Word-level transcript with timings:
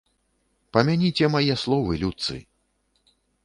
Памяніце 0.77 1.29
мае 1.35 1.59
словы, 1.67 2.01
людцы. 2.07 2.41